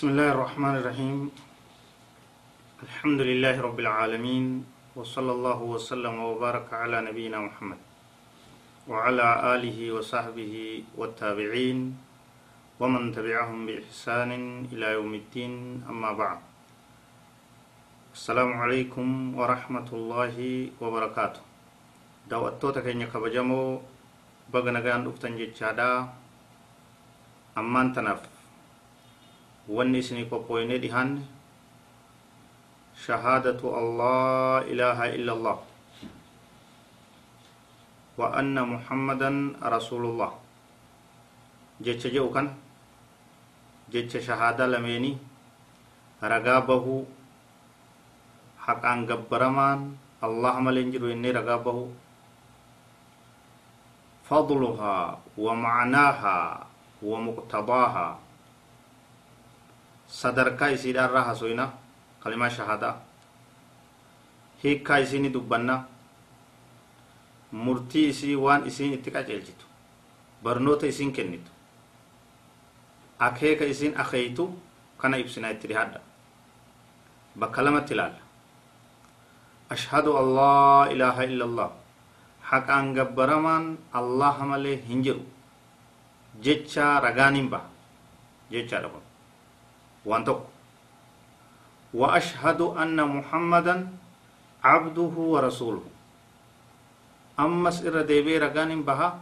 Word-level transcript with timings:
بسم 0.00 0.16
الله 0.16 0.32
الرحمن 0.32 0.74
الرحيم 0.80 1.18
الحمد 2.88 3.20
لله 3.20 3.60
رب 3.60 3.78
العالمين 3.84 4.46
وصلى 4.96 5.32
الله 5.36 5.60
وسلم 5.76 6.14
وبارك 6.24 6.72
على 6.72 7.04
نبينا 7.08 7.36
محمد 7.36 7.76
وعلى 8.88 9.26
آله 9.54 9.78
وصحبه 9.92 10.54
والتابعين 10.96 11.78
ومن 12.80 13.02
تبعهم 13.12 13.58
بإحسان 13.68 14.30
إلى 14.72 14.86
يوم 14.96 15.12
الدين 15.20 15.84
أما 15.92 16.10
بعد 16.16 16.40
السلام 18.16 18.50
عليكم 18.56 19.06
ورحمة 19.36 19.88
الله 19.92 20.36
وبركاته 20.80 21.42
daawwattoota 22.24 22.80
keenya 22.80 23.04
kabajamoo 23.12 23.84
baga 24.48 24.72
nagaan 24.72 25.04
dhuftan 25.04 25.36
jechaadha 25.36 26.08
ammaan 27.52 27.92
tanaaf 27.92 28.39
wanni 29.76 29.98
isinii 30.02 30.26
qophooynee 30.32 30.78
dhihaanne 30.84 31.22
shahaadatu 33.04 33.66
allah 33.80 34.64
ilaaha 34.72 35.06
illa 35.16 35.32
allah 35.36 35.58
wa 38.20 38.26
anna 38.40 38.62
muhammadan 38.72 39.36
rasulullah 39.74 40.32
jecha 41.86 42.08
jedhu 42.14 42.28
kan 42.36 42.48
jecha 43.94 44.20
shahaadaa 44.28 44.66
lameenii 44.74 45.14
ragaa 46.34 46.60
bahuu 46.68 47.00
haqaan 48.66 49.06
gabbaramaan 49.10 49.80
allah 50.26 50.54
malee 50.66 50.82
hin 50.84 50.92
jiru 50.96 51.08
jennee 51.14 51.32
ragaa 51.40 51.58
bahuu 51.68 51.88
فضلها 54.30 54.96
ومعناها 55.38 56.38
ومقتضاها 57.02 58.08
صدركا 58.08 58.29
يسير 60.74 61.04
الراها 61.04 61.34
سوينا 61.34 61.66
كلمة 62.24 62.48
شهادة 62.48 62.96
هيكا 64.62 64.98
يسيني 64.98 65.28
دبنا 65.28 65.84
murtii 67.52 68.08
isii 68.08 68.36
waan 68.38 68.66
isiin 68.66 68.92
itti 68.94 69.10
qaceelchitu 69.10 69.64
barnoota 70.42 70.86
isiin 70.86 71.12
kennitu 71.12 71.50
akeeka 73.18 73.64
isiin 73.64 73.98
akeeytu 74.02 74.44
kana 74.98 75.16
ibsinaa 75.18 75.50
itti 75.50 75.68
dhihaadha 75.68 76.00
bakka 77.40 77.64
lamatti 77.64 77.94
ilaalla 77.94 78.22
ashhadu 79.76 80.16
an 80.20 80.34
laa 80.38 80.86
ilaaha 80.94 81.24
illa 81.30 81.44
allah 81.50 81.70
haqaan 82.52 82.94
gabbaramaan 82.94 83.66
allaha 84.02 84.46
malee 84.52 84.76
hin 84.88 85.02
jiru 85.02 85.26
jecha 86.46 86.88
ragaan 87.06 87.34
hin 87.40 87.50
baha 87.50 87.68
jechaadha 88.54 88.88
kun 88.94 89.09
waan 90.04 90.24
wa 91.94 92.14
ashhadu 92.14 92.74
anna 92.78 93.06
muhammadan 93.06 93.88
cabduhu 94.62 95.32
wa 95.34 95.40
rasuluhu 95.42 95.90
ammas 97.36 97.82
irra 97.82 98.04
deebi'ee 98.06 98.38
ragaan 98.38 98.70
hin 98.70 98.82
baha 98.84 99.18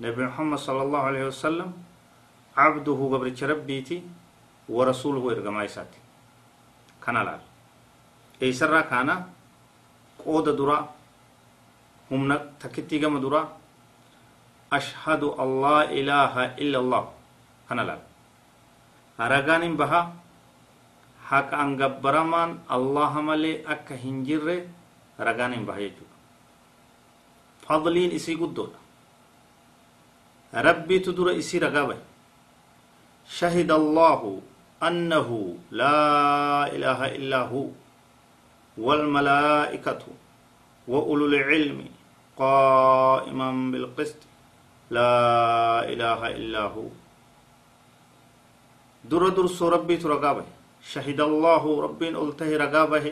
nabi 0.00 0.22
muhammad 0.22 0.58
sala 0.62 0.82
allahu 0.86 1.06
alaihi 1.10 1.26
wasalam 1.26 1.72
cabduhu 2.54 3.10
gabricha 3.10 3.46
rabbiiti 3.50 4.02
wa 4.68 4.84
rasuluhu 4.86 5.30
ergamaa 5.34 5.64
isaati 5.66 5.98
kana 7.00 7.24
laal 7.24 7.42
eeysarraa 8.40 8.82
kaana 8.92 9.26
qooda 10.22 10.52
duraa 10.54 10.86
humna 12.10 12.38
takkittii 12.62 13.00
gama 13.02 13.18
duraa 13.20 13.48
ashhadu 14.70 15.34
an 15.34 15.60
laa 15.64 15.82
ilaaha 15.90 16.54
illa 19.26 19.36
allah 19.36 19.46
kana 19.46 19.62
laal 19.62 19.62
ragaan 19.62 19.62
hin 19.62 19.76
baha 19.76 20.12
haqaan 21.30 21.76
gabbaramaan 21.76 22.58
allaha 22.68 23.22
malee 23.22 23.64
akka 23.66 23.94
hin 23.94 24.24
jirre 24.24 24.68
ragaan 25.18 25.52
hin 25.52 25.66
baha 25.66 25.78
jechuudha 25.80 26.16
fadliin 27.66 28.12
isii 28.12 28.36
guddoodha 28.36 28.78
rabbiitu 30.52 31.12
dura 31.12 31.32
isii 31.32 31.58
ragaa 31.58 31.86
bahe 31.86 32.00
shahida 33.28 33.74
allahu 33.74 34.42
annahu 34.80 35.58
laa 35.70 36.68
ilaaha 36.68 37.08
illaa 37.08 37.46
hu 37.46 37.74
والملائكة 38.78 39.98
وأولو 40.88 41.26
العلم 41.26 41.84
قائما 42.36 43.52
بالقسط 43.72 44.16
لا 44.90 45.84
إله 45.92 46.30
إلا 46.30 46.62
هو 46.72 46.82
در 49.10 49.22
درس 49.36 49.58
ربي 49.62 49.96
ترقابه 49.96 50.44
شهد 50.92 51.20
الله 51.20 51.62
ربي 51.84 52.08
قلته 52.14 52.50
رقابة. 52.64 53.06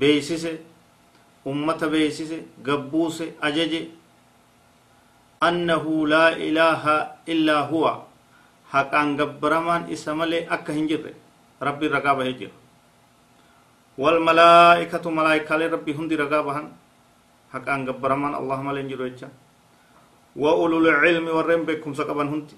بيسس 0.00 0.44
أمة 1.46 1.80
بيسس 1.92 2.30
قبوس 2.66 3.18
أجج. 3.42 3.72
أنه 5.48 5.84
لا 6.08 6.26
إله 6.36 6.82
إلا 7.28 7.56
هو. 7.70 7.84
حقان 8.72 9.20
قبرمان 9.20 9.82
إسمالي 9.94 10.50
أكا 10.54 10.72
هنجر 10.74 11.04
ربي 11.62 11.86
رقابة 11.86 12.30
جر 12.30 12.52
والملائكة 13.98 15.04
ملائكة 15.10 15.52
ربي 15.74 15.92
هندي 15.94 16.16
رقابهن 16.24 16.66
haqaan 17.52 17.86
gabbaramaan 17.86 18.34
allah 18.34 18.58
malee 18.58 18.82
hin 18.82 18.90
jiru 18.90 19.06
jecha 19.08 19.28
wa 20.42 20.52
ulul 20.62 20.88
ilmi 21.10 21.30
warreen 21.30 21.62
beekumsa 21.68 22.04
qaban 22.08 22.28
hundi 22.32 22.56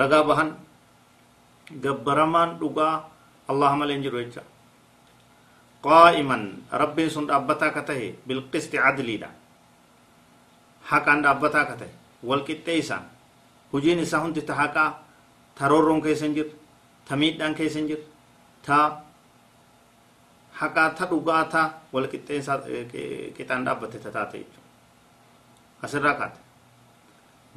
ragaa 0.00 0.22
bahan 0.28 0.50
gabbaramaan 1.84 2.58
dhugaa 2.60 2.94
allah 3.50 3.70
malee 3.80 3.96
hin 3.96 4.04
jiru 4.06 4.18
jecha 4.24 4.42
qaa'iman 5.86 6.42
rabbiin 6.82 7.10
sun 7.10 7.26
dhaabbataa 7.30 7.70
ka 7.76 7.82
tahe 7.88 8.08
bilqisti 8.28 8.76
cadliidha 8.84 9.28
haqaan 10.90 11.22
dhaabbataa 11.24 11.64
ka 11.70 11.74
tahe 11.80 11.92
walqixxee 12.30 12.78
isaan 12.82 13.04
hujiin 13.72 13.98
isaa 14.04 14.20
hundi 14.24 14.42
ta 14.50 14.54
haqaa 14.60 14.90
ta 15.58 15.68
roorroon 15.72 16.02
keessa 16.04 16.24
hin 16.26 16.34
jirre 16.38 16.52
ta 17.08 17.16
miidhaan 17.16 17.54
keessa 17.54 17.78
hin 17.78 17.88
ta 18.66 18.78
haqaa 20.60 20.88
ta 20.98 21.04
dhugaa 21.10 21.44
ta 21.52 21.62
wal 21.92 22.06
qixxeensaa 22.12 22.58
qixaan 23.36 23.64
dhaabbate 23.66 23.98
ta 24.04 24.10
taate 24.16 24.38
jechuudha 24.38 24.62
asirraa 25.84 26.14
kaate 26.20 26.38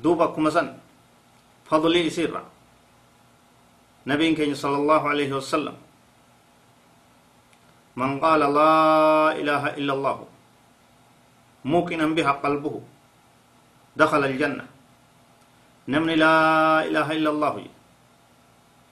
duuba 0.04 0.24
akkuma 0.30 0.52
san 0.52 0.68
nabiin 4.08 4.36
keenya 4.40 4.56
sala 4.56 4.78
allahu 4.80 5.06
alayhi 5.12 5.34
wasalam 5.36 5.76
man 8.00 8.12
qaala 8.24 8.48
laa 8.58 9.30
ilaaha 9.42 9.70
illa 9.80 9.94
allahu 9.98 10.24
muuqinan 11.72 12.16
biha 12.18 12.34
qalbuhu 12.44 12.80
dakhala 14.00 14.32
aljanna 14.32 14.64
namni 15.94 16.16
laa 16.24 16.88
ilaaha 16.90 17.12
illa 17.20 17.30
allahu 17.36 17.60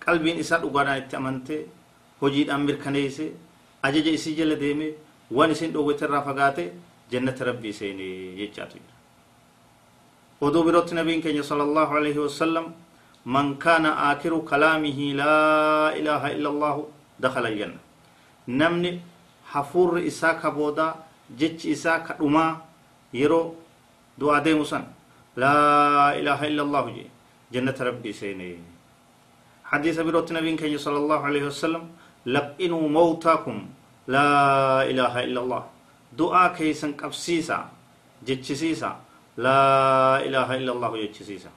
qalbiin 0.06 0.42
isaa 0.44 0.59
dhugaadhaan 0.63 1.00
itti 1.03 1.16
amante 1.19 1.56
hojiidhaan 2.22 2.62
mirkaneeyse 2.68 3.25
ajaja 3.88 4.12
isii 4.18 4.36
jala 4.40 4.56
deeme 4.63 4.88
waan 5.38 5.52
isin 5.56 5.72
dhoowwete 5.74 6.03
irraa 6.07 6.24
fagaate 6.28 6.66
jannata 7.12 7.47
rabbii 7.50 7.74
seene 7.80 8.07
jechaatu 8.42 8.78
jira 8.84 8.94
oduu 10.41 10.63
birootti 10.68 10.96
nabiin 10.96 11.22
keenya 11.22 11.44
sala 11.44 11.63
allahu 11.63 11.96
alaihi 11.97 12.19
wasalam 12.19 12.73
man 13.25 13.56
kaana 13.57 13.90
aakiru 14.07 14.41
kalaamihi 14.41 15.13
laa 15.22 15.91
ilaaha 16.00 16.31
illa 16.35 16.50
allahu 16.53 16.81
dakhala 17.19 17.47
aljanna 17.53 17.79
namni 18.47 19.01
hafuurri 19.53 20.06
isaa 20.12 20.34
ka 20.41 20.51
boodaa 20.51 20.94
jechi 21.40 21.72
isaa 21.75 22.00
ka 22.07 22.13
dhumaa 22.19 22.51
yeroo 23.13 23.56
du'aa 24.19 24.40
deemu 24.45 24.66
san 24.72 24.85
laa 25.44 26.13
ilaaha 26.19 26.47
illa 26.51 26.63
allahu 26.68 26.90
jee 26.97 27.09
jannata 27.51 27.84
rabbii 27.91 28.13
seene 28.22 28.47
حديث 29.66 30.00
بروت 30.06 30.29
نبي 30.31 30.56
كي 30.62 30.78
صلى 30.78 30.98
الله 31.04 31.19
عليه 31.30 31.44
وسلم 31.50 31.83
لقنوا 32.25 32.86
موتاكم 32.89 33.57
لا 34.07 34.30
إله 34.86 35.13
إلا 35.25 35.39
الله 35.44 35.63
دعاء 36.13 36.54
كيسن 36.57 36.92
قبسيسا 37.01 37.57
جتشسيسا 38.27 38.92
لا 39.37 40.23
إله 40.23 40.47
إلا 40.59 40.71
الله 40.75 40.91
جتشسيسا 41.03 41.51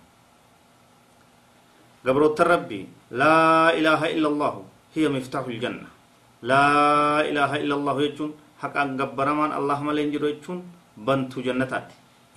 قبروت 2.07 2.39
ربي 2.41 2.81
لا 3.15 3.71
إله 3.79 4.01
إلا 4.15 4.29
الله 4.33 4.55
هي 4.95 5.05
مفتاح 5.09 5.45
الجنة. 5.47 5.89
لا 6.43 6.67
إله 7.31 7.51
إلا 7.63 7.75
الله 7.79 7.97
يجون 8.03 8.31
حقا 8.63 8.85
قبرمان 9.01 9.51
الله 9.59 9.79
ملين 9.87 10.09
جرو 10.15 10.27
يجون 10.35 10.59
بنتو 11.07 11.39
جنتات 11.47 11.89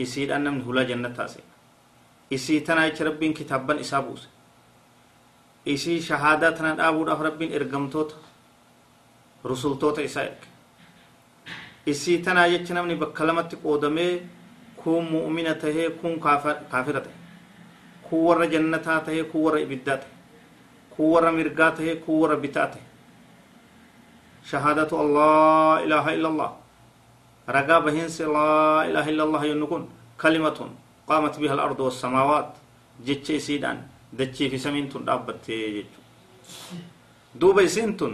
إسيد 0.01 0.29
أن 0.33 0.45
من 0.49 0.61
هلا 0.65 0.83
جنتاسي 0.89 1.41
إسي 2.33 2.59
تنا 2.65 2.89
ربين 2.89 3.31
كتابا 3.33 3.73
إسابوس. 3.83 4.23
إسي 5.67 6.01
شهادة 6.01 6.49
تنا 6.57 6.81
أبو 6.89 7.01
ربين 7.05 7.49
erge 7.53 7.77
isii 11.85 12.21
tanaa 12.21 12.49
jecha 12.49 12.73
namni 12.73 12.95
bakka 12.95 13.25
lamatti 13.25 13.55
qoodamee 13.57 14.21
warra 19.45 19.59
ibiddaa 19.65 19.97
tahe 20.01 20.11
kun 20.95 21.05
warra 21.13 21.31
mirgaa 21.31 21.71
tahe 21.77 21.95
kun 22.03 22.15
warra 22.21 22.35
bitaa 22.43 22.67
tahe 22.73 22.83
shahaadatu 24.49 24.95
allah 25.03 25.81
ilaaha 25.85 26.09
illa 26.17 26.27
allah 26.33 26.51
ragaa 27.57 27.81
bahiinsi 27.87 28.23
laa 28.35 28.85
ilaaha 28.89 29.09
illa 29.13 29.23
allah 29.27 29.41
yennu 29.51 29.67
kun 29.71 29.83
kalimatun 30.17 30.69
qaamat 31.09 31.33
biha 31.41 31.53
alardu 31.57 31.83
wassamaawaat 31.87 32.49
jecha 33.07 33.33
isiidhaan 33.39 33.79
dachii 34.19 34.49
fi 34.51 34.57
samiin 34.65 34.89
tun 34.91 35.05
dhaabbattee 35.07 35.65
jechu 35.77 35.99
duuba 37.39 37.61
isiin 37.69 37.97
tun 37.99 38.13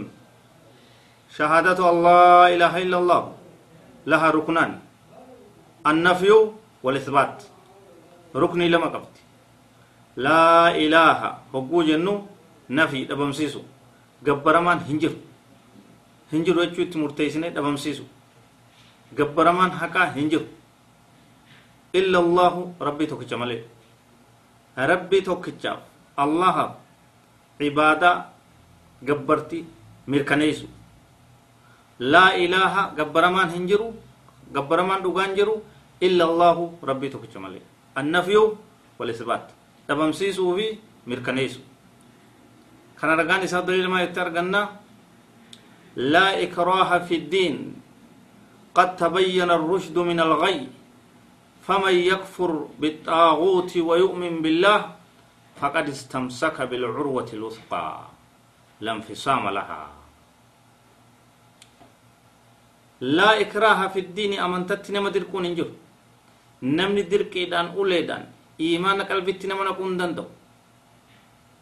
shahaadatu 1.36 1.82
allah 1.92 2.50
ilaaha 2.54 2.78
illa 2.84 2.96
allah 3.02 3.22
laha 4.06 4.28
ruknaan 4.38 4.72
annafyu 5.84 6.54
walisbaat 6.82 7.46
ruknii 8.34 8.68
lama 8.68 8.90
qabdi 8.90 9.20
laa 10.16 10.70
ilaaha 10.84 11.30
hogguu 11.52 11.82
jennu 11.88 12.14
nafi 12.68 13.04
dhabamsiisu 13.08 13.60
gabbaramaan 14.24 14.84
hin 14.88 14.98
jiru 15.00 15.16
hin 16.32 16.44
jiru 16.44 16.64
jechuu 16.64 16.82
itti 16.86 16.98
murteessine 16.98 17.50
dhabamsiisu 17.50 18.04
gabbaramaan 19.18 19.70
haqaa 19.82 20.06
hin 20.16 20.30
jiru 20.30 20.46
illa 22.00 22.18
allahu 22.24 22.74
rabbii 22.88 23.06
tokkicha 23.12 23.36
malee 23.42 23.62
rabbii 24.92 25.22
tokkichaaf 25.28 25.78
allaha 26.24 26.66
cibaadaa 27.58 28.16
gabbartii 29.08 29.64
mirkaneessu 30.06 30.66
laa 31.98 32.30
ilaaha 32.44 32.90
gabbaramaan 32.98 33.50
hin 33.54 33.66
gabbaramaan 34.52 35.02
dhugaan 35.02 35.34
jiru 35.38 35.62
illa 36.00 36.24
allahu 36.30 36.78
rabbii 36.82 37.10
tokkicha 37.10 37.40
malee 37.40 37.62
annafyu 37.94 38.42
walisbaat 38.98 39.50
dhabamsiisuu 39.88 40.50
fi 40.58 40.66
mirkaneessu 41.06 41.60
kana 43.00 43.16
ragaan 43.16 43.42
isaa 43.44 43.62
daliilmaa 43.66 44.02
itti 44.06 44.20
arganna 44.20 44.60
laa 45.96 46.32
ikraaha 46.46 47.00
fi 47.08 47.18
ddiin 47.26 47.58
قد 48.78 48.94
تبين 48.96 49.50
الرشد 49.50 49.98
من 49.98 50.20
الغي 50.20 50.68
فمن 51.66 51.94
يكفر 52.12 52.50
بالطاغوت 52.80 53.72
ويؤمن 53.76 54.34
بالله 54.42 54.80
فقد 55.60 55.88
استمسك 55.88 56.62
بالعروة 56.62 57.28
الوثقى 57.32 57.88
لا 58.80 58.92
انفصام 58.92 59.44
لها 59.48 59.82
laa 63.00 63.36
ikraaha 63.44 63.88
fiddiini 63.90 64.38
amantatti 64.38 64.92
nama 64.92 65.10
dirquun 65.10 65.44
hin 65.44 65.54
jiru. 65.54 65.72
Namni 66.62 67.02
dirqiidhaan 67.10 67.74
uleedhaan 67.76 68.26
imaana 68.58 69.04
qalbitti 69.04 69.46
nama 69.46 69.64
naquu 69.64 69.84
hin 69.84 69.98
danda'u. 69.98 70.26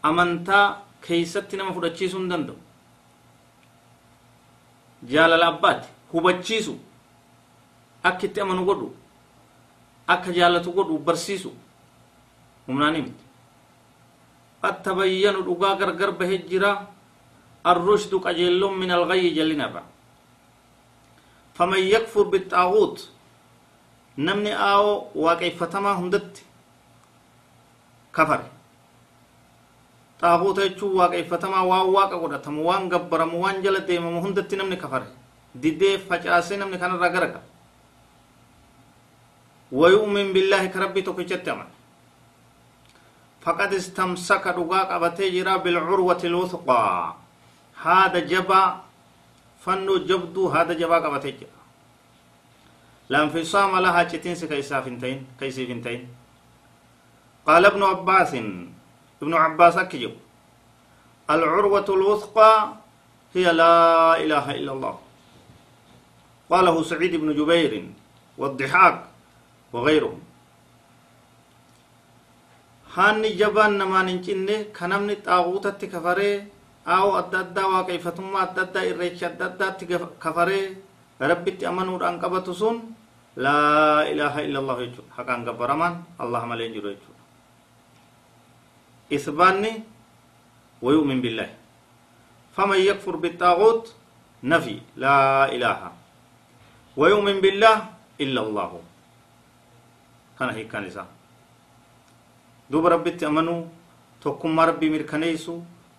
Amantaa 0.02 0.82
keeysatti 1.06 1.56
nama 1.56 1.74
fudhachiisu 1.74 2.18
hin 2.18 2.28
danda'u. 2.30 2.56
Jaalala 5.12 5.46
abbaatti 5.52 5.88
hubachiisu. 6.12 6.74
Akkitti 8.02 8.40
amanu 8.40 8.64
godhu. 8.64 8.94
Akka 10.08 10.32
jaalatu 10.32 10.72
godhu 10.72 10.98
barsiisu. 10.98 11.52
Humnaan 12.66 12.94
himti 12.94 13.24
attabayyanu 14.62 15.42
dhugaa 15.44 15.76
gargar 15.76 16.12
bahee 16.12 16.38
jira. 16.48 16.70
Arrushdu 17.64 18.20
qajeelloon 18.20 18.78
min 18.78 18.90
algayyi 18.90 19.34
jallinarraa 19.34 19.95
faman 21.56 21.80
yakfur 21.94 22.24
bixaaguut 22.32 22.96
namni 24.26 24.52
aawoo 24.68 24.96
waaqeeffatamaa 25.24 25.94
hundatti 26.00 26.42
kafare 28.16 28.46
xaaguuta 30.20 30.62
jechuun 30.68 30.94
waaqeeffatamaa 31.00 31.64
waan 31.70 31.88
waaqa 31.96 32.16
godhatamu 32.22 32.60
waan 32.68 32.88
gabbaramu 32.92 33.42
waan 33.44 33.62
jala 33.64 33.80
deemamu 33.88 34.20
hundatti 34.26 34.56
namni 34.56 34.76
kafare 34.84 35.06
didee 35.62 35.98
facaasee 36.08 36.56
namni 36.62 36.78
kanarraa 36.78 37.12
garaga 37.18 37.40
ويؤمن 39.72 40.26
بالله 40.32 40.66
كربي 40.74 41.02
توكيتشت 41.02 41.48
أمن 41.48 41.68
فقد 43.44 43.70
استمسك 43.74 44.44
دقا 44.58 44.80
قبتي 44.90 45.26
جرا 45.34 45.56
بالعروة 45.56 46.22
الوثقى 46.30 46.86
هذا 47.82 48.18
جبا 48.30 48.62
فنو 49.66 49.96
جبدو 50.08 50.48
هذا 50.48 50.72
جبا 50.72 50.98
قبتي 51.04 51.30
جرا 51.30 51.62
لا 53.10 53.18
انفصام 53.22 53.78
لها 53.78 54.02
تشتين 54.02 54.34
كيسا 54.34 54.80
فنتين 54.80 55.26
كيسي 55.40 55.66
فنتين 55.66 56.00
قال 57.46 57.64
ابن 57.66 57.82
عباس 57.82 58.34
ابن 59.22 59.34
عباس 59.34 59.76
أكجب 59.76 60.14
العروة 61.30 61.88
الوثقى 61.88 62.52
هي 63.34 63.52
لا 63.52 64.16
إله 64.22 64.46
إلا 64.58 64.72
الله. 64.72 64.94
قاله 66.50 66.76
سعيد 66.82 67.14
بن 67.22 67.34
جبير 67.34 67.72
والضحاك 68.38 68.98
وغيرهم. 69.72 70.20
هاني 72.94 73.28
جبان 73.40 73.78
نمان 73.78 74.08
انجنة 74.08 74.72
كنمني 74.76 75.14
طاغوتة 75.26 75.80
أو 76.86 77.06
واقعفتما 77.18 78.42
أدى 78.42 78.60
أدى 78.60 78.80
إريش 78.94 79.24
أدى 79.24 79.44
أدى 79.44 79.96
كفري 80.22 80.60
ربي 81.30 81.52
أمنوا 81.68 81.98
أن 82.08 82.14
قبطسون 82.22 82.76
لا 83.36 83.60
إله 84.12 84.34
إلا 84.46 84.58
الله 84.62 84.76
يجو 84.82 85.02
حقا 85.16 85.34
قبرمان 85.46 85.94
الله 86.22 86.42
ملين 86.50 86.70
جرو 86.74 86.88
يجو 86.94 87.12
إثباني 89.16 89.72
ويؤمن 90.84 91.18
بالله 91.24 91.48
فمن 92.56 92.78
يكفر 92.90 93.14
بالطاغوت 93.22 93.84
نفي 94.52 94.76
لا 95.04 95.18
إله 95.54 95.78
ويؤمن 96.96 97.36
بالله 97.44 97.76
إلا 98.24 98.40
الله 98.46 98.70
kana 100.38 100.52
hiikkaan 100.52 100.84
isaa. 100.84 101.08
Duuba 102.70 102.88
rabbitti 102.92 103.24
amanuu 103.24 103.70
tokkummaa 104.20 104.66
rabbii 104.70 104.90
mirkaneessu 104.92 105.54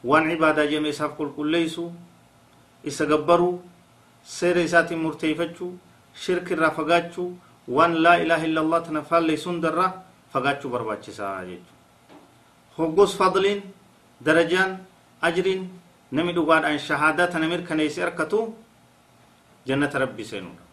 waan 0.09 0.31
ibaadaa 0.35 0.65
jedhame 0.71 0.89
isaaf 0.95 1.13
qulqulleessu 1.19 1.85
isa 2.89 3.05
gabbaruu 3.11 3.53
seera 4.37 4.61
isaatiin 4.67 4.99
murteeffachuu 5.05 5.71
shirki 6.23 6.53
irraa 6.55 6.71
fagaachuu 6.79 7.29
waan 7.75 7.93
laa 8.03 8.17
ilaaha 8.23 8.45
illallah 8.49 8.79
tana 8.87 9.01
faalleessu 9.09 9.49
hundarraa 9.51 9.89
fagaachuu 10.33 10.69
barbaachisaa 10.75 11.33
jechuudha 11.49 11.73
hoggus 12.77 13.11
fadliin 13.19 13.59
darajaan 14.27 14.71
ajriin 15.29 15.63
nami 16.17 16.31
dhugaadhaan 16.37 16.79
shahaadaa 16.87 17.27
tana 17.33 17.47
mirkaneesse 17.53 18.01
harkatu 18.05 18.39
jannata 19.71 19.99
rabbii 20.05 20.29
seenuudha 20.31 20.63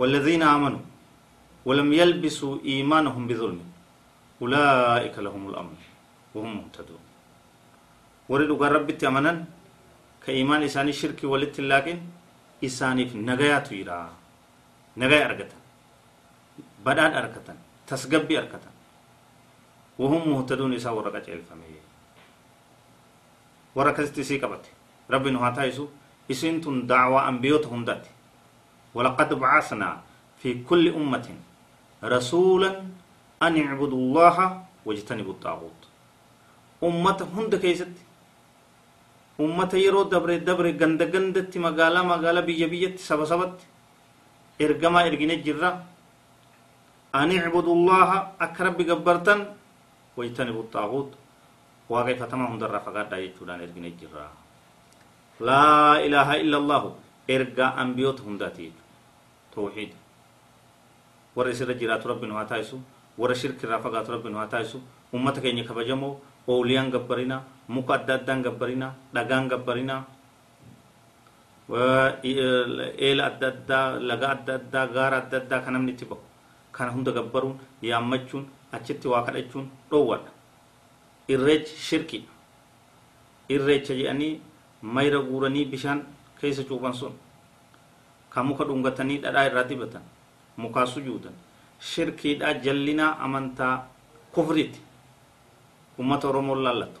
والذين 0.00 0.42
آمنوا 0.42 0.82
ولم 1.68 1.88
يلبسوا 2.00 2.54
إيمانهم 2.70 3.22
بظلم 3.30 3.60
أولئك 4.42 5.14
لهم 5.26 5.42
الأمن 5.50 5.76
وهم 6.34 6.56
مهتدون. 6.56 7.02
ورد 8.28 8.62
ربي 8.62 8.92
تمنن 8.92 9.44
كإيمان 10.26 10.62
إساني 10.62 10.92
شرك 10.92 11.24
ولت 11.24 11.60
لكن 11.60 11.98
إساني 12.64 13.08
في 13.08 13.18
نجايات 13.18 13.72
ويرا 13.72 14.12
نجاي 14.96 15.24
أركتن. 15.24 15.60
بدان 16.84 17.12
أركتن. 17.12 17.56
تسقبي 17.86 18.38
أركتن. 18.38 18.70
وهم 19.98 20.30
مهتدون 20.30 20.74
إسا 20.74 20.90
ورقة 20.90 21.32
الفمية 21.32 21.82
ورقة 23.74 24.04
استسيقبت 24.04 24.64
ربي 25.10 25.30
نهاتا 25.30 25.64
يسو 25.64 25.86
إسنتم 26.30 26.86
دعوة 26.86 27.28
أنبيوتهم 27.28 27.84
داتي 27.84 28.10
ولقد 28.94 29.34
بعثنا 29.34 30.00
في 30.42 30.62
كل 30.62 30.94
أمة 30.94 31.28
رسولا 32.04 32.82
أن 33.42 33.66
اعبدوا 33.66 33.98
الله 33.98 34.64
واجتنبوا 34.86 35.32
الطاغوت. 35.32 35.87
أمة 36.86 37.20
هند 37.36 37.52
كيست 37.62 37.94
أمة 39.40 39.72
يرو 39.86 40.02
دبر 40.12 40.30
دبر 40.48 40.66
غند 40.80 41.00
غندت 41.12 41.52
مقالة 41.64 42.00
مقالة 42.10 42.40
بيا 42.48 42.66
بيا 42.72 42.90
سبا 43.08 43.24
سبت 43.30 43.56
إرقما 44.62 45.00
إرقين 45.06 45.32
جرة 45.46 45.70
أن 47.20 47.30
اعبدوا 47.38 47.74
الله 47.78 48.10
أكرب 48.46 48.74
بقبرتن 48.78 49.40
واجتنبوا 50.16 50.62
الطاغوت 50.66 51.10
واقع 51.92 52.14
فتما 52.22 52.44
هند 52.52 52.62
الرفقات 52.68 53.06
دايت 53.12 53.32
شدان 53.40 53.58
إرقين 53.64 53.86
جرة 54.00 54.26
لا 55.48 55.66
إله 56.06 56.28
إلا 56.42 56.56
الله 56.62 56.82
إرقا 57.34 57.66
أنبيوت 57.82 58.18
هنداتي 58.26 58.66
توحيد 59.54 59.92
warra 61.38 61.50
isirra 61.54 61.74
jiraatu 61.78 62.08
rabbi 62.10 62.26
nu 62.26 62.34
haa 62.34 62.44
taasisu 62.50 62.80
warra 63.18 63.34
shirki 63.40 63.62
irraa 63.66 63.78
fagaatu 63.78 64.10
rabbi 64.14 64.28
nu 64.32 64.38
haa 64.42 64.50
taasisu 64.50 64.78
ummata 65.14 65.40
keenya 65.40 65.62
kabajamoo 65.68 66.18
ooliyaan 66.52 66.90
gabbarinaa 66.94 67.42
muka 67.74 67.94
adda 67.98 68.14
addaan 68.18 68.42
gabbarinaa 68.46 68.92
dhagaan 69.14 69.48
gabbarinaa 69.52 70.00
eela 73.06 73.22
adda 73.30 73.46
addaa 73.52 73.86
laga 74.08 74.26
adda 74.34 74.52
addaa 74.60 74.86
gaara 74.96 75.16
adda 75.22 75.36
addaa 75.42 75.60
kan 75.64 75.72
namni 75.74 75.92
itti 75.92 76.04
bahu 76.10 76.22
kana 76.72 76.90
hunda 76.96 77.12
gabbaruun 77.18 77.56
yaammachuun 77.90 78.44
achitti 78.76 79.08
waa 79.12 79.22
kadhachuun 79.26 79.66
dhoowwadha 79.90 80.30
irreechi 81.34 81.74
shirki 81.88 82.18
irreecha 83.54 83.94
jedhanii 84.00 84.40
mayra 84.82 85.20
guuranii 85.28 85.64
bishaan 85.72 86.00
keessa 86.40 86.64
cuuban 86.68 86.92
sun 87.00 87.12
ka 88.32 88.42
muka 88.48 88.64
dhungatanii 88.64 89.18
dhadhaa 89.24 89.46
irraa 89.50 89.64
dibatan 89.70 90.02
mukaa 90.56 90.86
sujuudan 90.94 91.32
shirkiidha 91.90 92.54
jallinaa 92.64 93.12
amantaa 93.24 93.74
kufriiti 94.34 94.80
ummata 96.00 96.28
oromoon 96.30 96.60
laallatu 96.66 97.00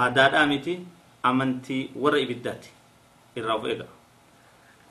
aadaadhaa 0.00 0.46
miti 0.52 0.74
amantii 1.30 1.82
warra 2.02 2.18
ibiddaati 2.24 2.70
irraa 3.38 3.56
of 3.58 3.64
eega 3.72 3.86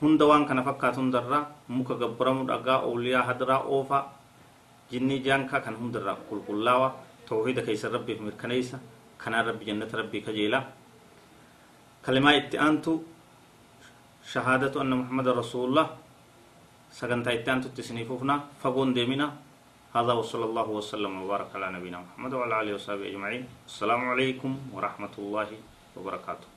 hunda 0.00 0.24
waan 0.30 0.44
kana 0.48 0.62
fakkaatu 0.68 0.98
hundarraa 1.02 1.42
muka 1.76 1.94
gabbaramu 2.02 2.42
dhagaa 2.50 2.78
awliyaa 2.88 3.24
hadiraa 3.28 3.60
oofaa 3.76 4.02
jinnii 4.90 5.20
jaankaa 5.26 5.60
kan 5.66 5.74
hundarraa 5.80 6.16
qulqullaawa 6.28 6.88
tawxiida 7.28 7.62
keeysan 7.66 7.92
rabbiif 7.96 8.18
mirkaneeysa 8.26 8.76
kanaan 9.22 9.46
rabbi 9.48 9.64
jannata 9.68 9.96
rabbii 10.00 10.22
kajeelaa 10.26 10.64
kalimaa 12.04 12.34
itti 12.40 12.56
aantu 12.64 12.92
shahaadatu 14.32 14.76
anna 14.82 14.96
muhammada 15.00 15.32
rasuulullah 15.40 15.86
sagantaa 16.98 17.32
itti 17.38 17.50
aantutti 17.50 17.80
isinii 17.84 18.04
fufna 18.10 18.34
fagoon 18.62 18.90
deemina 18.96 19.26
هذا 19.92 20.12
وصلى 20.12 20.44
الله 20.44 20.68
وسلم 20.68 21.22
وبارك 21.22 21.52
على 21.52 21.68
نبينا 21.76 22.00
محمد 22.00 22.32
وعلى 22.34 22.60
آله 22.60 22.74
وصحبه 22.80 23.12
أجمعين. 23.12 23.44
السلام 23.68 24.08
عليكم 24.08 24.72
ورحمة 24.72 25.14
الله 25.18 25.48
وبركاته. 25.96 26.48